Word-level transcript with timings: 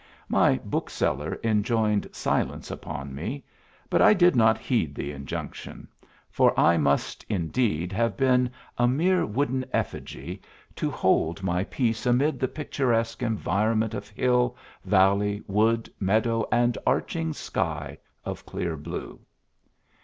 My 0.29 0.57
bookseller 0.65 1.39
enjoined 1.43 2.07
silence 2.11 2.71
upon 2.71 3.13
me, 3.13 3.43
but 3.87 4.01
I 4.01 4.15
did 4.15 4.35
not 4.35 4.57
heed 4.57 4.95
the 4.95 5.11
injunction, 5.11 5.87
for 6.31 6.59
I 6.59 6.75
must, 6.75 7.23
indeed, 7.29 7.91
have 7.91 8.17
been 8.17 8.49
a 8.79 8.87
mere 8.87 9.27
wooden 9.27 9.63
effigy 9.71 10.41
to 10.77 10.89
hold 10.89 11.43
my 11.43 11.65
peace 11.65 12.07
amid 12.07 12.39
that 12.39 12.55
picturesque 12.55 13.21
environment 13.21 13.93
of 13.93 14.09
hill, 14.09 14.57
valley, 14.85 15.43
wood, 15.45 15.87
meadow, 15.99 16.47
and 16.51 16.79
arching 16.87 17.31
sky 17.31 17.99
of 18.25 18.43
clear 18.43 18.75
blue. 18.75 19.19